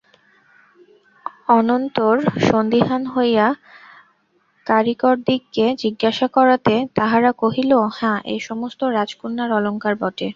অনন্তর 1.49 2.15
সন্দিহান 2.47 3.03
হইয়া 3.15 3.47
কারিকরদিগকে 4.67 5.65
জিজ্ঞাসা 5.83 6.27
করাতে 6.37 6.73
তাহারা 6.97 7.31
কহিল 7.41 7.71
হাঁ 7.97 8.17
এ 8.25 8.37
সমস্ত 8.47 8.81
রাজকন্যার 8.97 9.49
অলঙ্কার 9.57 9.93
বটে। 10.01 10.27